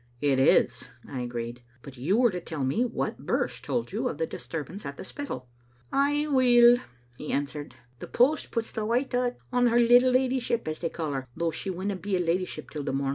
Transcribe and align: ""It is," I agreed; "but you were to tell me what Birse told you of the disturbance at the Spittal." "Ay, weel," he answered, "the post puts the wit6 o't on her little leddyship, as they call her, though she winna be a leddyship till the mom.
""It 0.21 0.39
is," 0.39 0.85
I 1.07 1.19
agreed; 1.21 1.61
"but 1.83 1.95
you 1.95 2.17
were 2.17 2.31
to 2.31 2.41
tell 2.41 2.63
me 2.63 2.83
what 2.83 3.23
Birse 3.23 3.59
told 3.61 3.91
you 3.91 4.07
of 4.07 4.17
the 4.17 4.25
disturbance 4.25 4.83
at 4.83 4.97
the 4.97 5.03
Spittal." 5.05 5.47
"Ay, 5.93 6.25
weel," 6.27 6.79
he 7.19 7.31
answered, 7.31 7.75
"the 7.99 8.07
post 8.07 8.49
puts 8.49 8.71
the 8.71 8.81
wit6 8.81 9.13
o't 9.13 9.37
on 9.53 9.67
her 9.67 9.79
little 9.79 10.13
leddyship, 10.13 10.67
as 10.67 10.79
they 10.79 10.89
call 10.89 11.11
her, 11.11 11.27
though 11.35 11.51
she 11.51 11.69
winna 11.69 11.95
be 11.95 12.15
a 12.15 12.19
leddyship 12.19 12.71
till 12.71 12.81
the 12.81 12.91
mom. 12.91 13.09